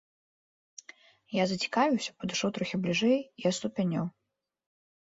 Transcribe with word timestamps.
Я 1.33 1.43
зацікавіўся, 1.51 2.11
падышоў 2.23 2.49
трохі 2.59 2.75
бліжэй 2.87 3.17
і 3.21 3.41
аслупянеў. 3.55 4.05